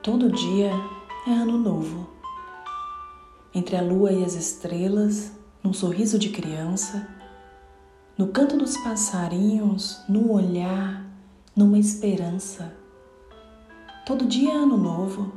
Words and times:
Todo 0.00 0.30
dia 0.30 0.70
é 1.26 1.32
ano 1.32 1.58
novo. 1.58 2.08
Entre 3.52 3.74
a 3.74 3.82
lua 3.82 4.12
e 4.12 4.24
as 4.24 4.34
estrelas, 4.34 5.32
num 5.62 5.72
sorriso 5.72 6.20
de 6.20 6.28
criança, 6.28 7.08
no 8.16 8.28
canto 8.28 8.56
dos 8.56 8.76
passarinhos, 8.76 10.00
num 10.08 10.30
olhar, 10.30 11.04
numa 11.54 11.80
esperança. 11.80 12.72
Todo 14.06 14.24
dia 14.24 14.52
é 14.52 14.56
ano 14.56 14.76
novo, 14.76 15.32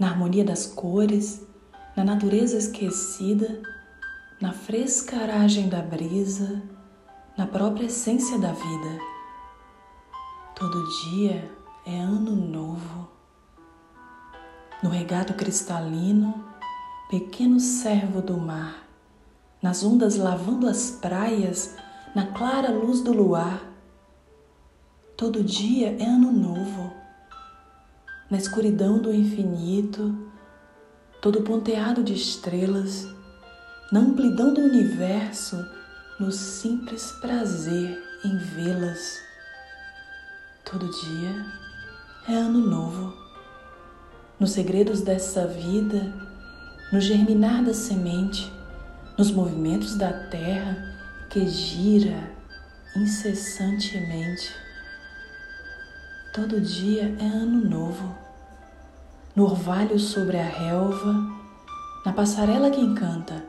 na 0.00 0.08
harmonia 0.08 0.42
das 0.42 0.66
cores, 0.66 1.46
na 1.94 2.02
natureza 2.02 2.56
esquecida, 2.56 3.60
na 4.40 4.54
fresca 4.54 5.18
aragem 5.18 5.68
da 5.68 5.82
brisa, 5.82 6.62
na 7.36 7.46
própria 7.46 7.86
essência 7.86 8.38
da 8.38 8.52
vida. 8.52 8.98
Todo 10.56 10.82
dia 11.12 11.50
é 11.84 11.98
ano 11.98 12.34
novo. 12.34 13.13
No 14.84 14.90
regato 14.90 15.32
cristalino, 15.32 16.44
pequeno 17.08 17.58
servo 17.58 18.20
do 18.20 18.36
mar, 18.36 18.86
nas 19.62 19.82
ondas 19.82 20.16
lavando 20.16 20.68
as 20.68 20.90
praias, 20.90 21.74
na 22.14 22.26
clara 22.26 22.70
luz 22.70 23.00
do 23.00 23.10
luar. 23.10 23.64
Todo 25.16 25.42
dia 25.42 25.96
é 25.98 26.04
ano 26.04 26.30
novo. 26.30 26.92
Na 28.30 28.36
escuridão 28.36 29.00
do 29.00 29.10
infinito, 29.10 30.14
todo 31.22 31.40
ponteado 31.40 32.02
de 32.02 32.12
estrelas, 32.12 33.08
na 33.90 34.00
amplidão 34.00 34.52
do 34.52 34.60
universo, 34.60 35.56
no 36.20 36.30
simples 36.30 37.10
prazer 37.22 38.02
em 38.22 38.36
vê-las. 38.36 39.18
Todo 40.62 40.90
dia 40.90 41.46
é 42.28 42.34
ano 42.34 42.58
novo 42.58 43.23
nos 44.38 44.50
segredos 44.50 45.00
dessa 45.00 45.46
vida, 45.46 46.12
no 46.92 47.00
germinar 47.00 47.62
da 47.62 47.72
semente, 47.72 48.52
nos 49.16 49.30
movimentos 49.30 49.96
da 49.96 50.12
terra 50.12 50.76
que 51.30 51.46
gira 51.46 52.30
incessantemente. 52.96 54.54
Todo 56.32 56.60
dia 56.60 57.16
é 57.20 57.26
ano 57.26 57.68
novo. 57.68 58.14
No 59.36 59.44
orvalho 59.44 59.98
sobre 59.98 60.36
a 60.36 60.46
relva, 60.46 61.14
na 62.04 62.12
passarela 62.12 62.70
que 62.70 62.80
encanta, 62.80 63.44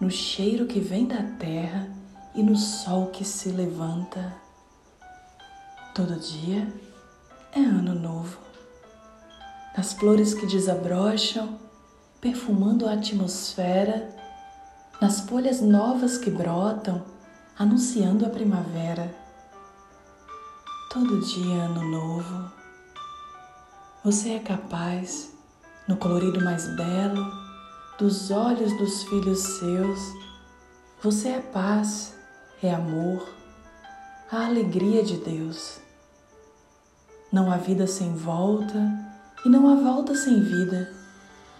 no 0.00 0.10
cheiro 0.10 0.66
que 0.66 0.80
vem 0.80 1.06
da 1.06 1.22
terra 1.38 1.88
e 2.34 2.42
no 2.42 2.56
sol 2.56 3.08
que 3.08 3.24
se 3.24 3.50
levanta. 3.50 4.34
Todo 5.94 6.18
dia 6.18 6.68
é 7.52 7.60
ano 7.60 7.94
novo 7.94 8.53
nas 9.84 9.92
flores 9.92 10.32
que 10.32 10.46
desabrocham, 10.46 11.58
perfumando 12.18 12.88
a 12.88 12.94
atmosfera, 12.94 14.16
nas 14.98 15.20
folhas 15.20 15.60
novas 15.60 16.16
que 16.16 16.30
brotam, 16.30 17.04
anunciando 17.58 18.24
a 18.24 18.30
primavera. 18.30 19.14
Todo 20.90 21.20
dia 21.20 21.64
ano 21.64 21.82
novo. 21.82 22.50
Você 24.02 24.30
é 24.30 24.38
capaz, 24.38 25.34
no 25.86 25.98
colorido 25.98 26.42
mais 26.42 26.66
belo, 26.76 27.22
dos 27.98 28.30
olhos 28.30 28.74
dos 28.78 29.02
filhos 29.02 29.40
seus, 29.40 30.00
você 31.02 31.28
é 31.28 31.40
paz, 31.40 32.14
é 32.62 32.72
amor, 32.72 33.28
a 34.32 34.46
alegria 34.46 35.04
de 35.04 35.18
Deus. 35.18 35.78
Não 37.30 37.52
há 37.52 37.58
vida 37.58 37.86
sem 37.86 38.14
volta, 38.14 39.03
e 39.44 39.48
não 39.48 39.68
há 39.68 39.74
volta 39.74 40.14
sem 40.14 40.40
vida. 40.40 40.90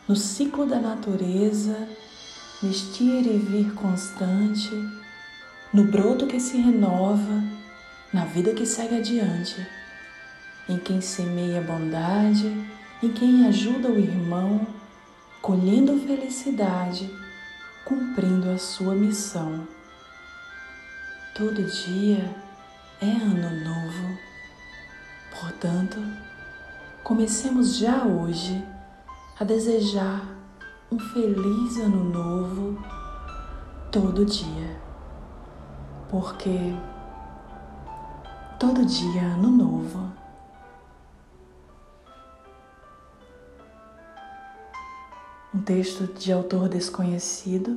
No 0.08 0.16
ciclo 0.16 0.66
da 0.66 0.78
natureza, 0.78 1.88
neste 2.62 3.04
ir 3.04 3.26
e 3.26 3.38
vir 3.38 3.74
constante, 3.74 4.70
no 5.72 5.84
broto 5.84 6.26
que 6.26 6.40
se 6.40 6.56
renova, 6.56 7.42
na 8.12 8.24
vida 8.24 8.54
que 8.54 8.64
segue 8.64 8.96
adiante, 8.96 9.66
em 10.68 10.78
quem 10.78 11.00
semeia 11.00 11.60
bondade, 11.60 12.46
em 13.02 13.10
quem 13.10 13.46
ajuda 13.46 13.88
o 13.88 13.98
irmão, 13.98 14.66
colhendo 15.42 15.98
felicidade, 16.06 17.10
cumprindo 17.84 18.50
a 18.50 18.58
sua 18.58 18.94
missão. 18.94 19.66
Todo 21.34 21.62
dia 21.64 22.34
é 23.00 23.10
ano 23.10 23.64
novo. 23.64 24.18
Portanto, 25.38 25.98
Comecemos 27.04 27.76
já 27.76 28.02
hoje 28.02 28.66
a 29.38 29.44
desejar 29.44 30.26
um 30.90 30.98
feliz 30.98 31.76
ano 31.76 32.02
novo 32.02 32.82
todo 33.92 34.24
dia, 34.24 34.80
porque 36.08 36.74
todo 38.58 38.86
dia 38.86 39.20
é 39.20 39.24
ano 39.26 39.50
novo. 39.50 40.10
Um 45.54 45.60
texto 45.60 46.06
de 46.14 46.32
autor 46.32 46.70
desconhecido, 46.70 47.76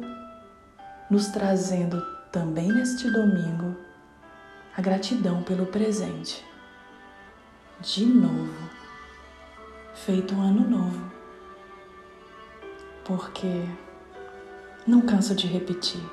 nos 1.11 1.27
trazendo 1.27 2.01
também 2.31 2.71
neste 2.71 3.11
domingo 3.11 3.75
a 4.73 4.81
gratidão 4.81 5.43
pelo 5.43 5.65
presente. 5.65 6.45
De 7.81 8.05
novo 8.05 8.76
feito 10.05 10.35
um 10.35 10.41
ano 10.41 10.69
novo. 10.69 11.11
Porque 13.03 13.65
não 14.85 15.01
canso 15.01 15.35
de 15.35 15.47
repetir. 15.47 16.03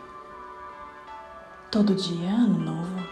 Todo 1.70 1.94
dia 1.94 2.28
é 2.28 2.32
ano 2.32 2.58
novo. 2.58 3.03